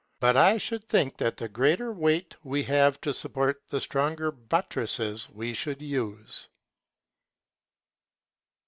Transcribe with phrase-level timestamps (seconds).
[0.19, 5.29] But I should think that the greater weight we have to support, the stronger buttresses
[5.29, 6.49] we should use.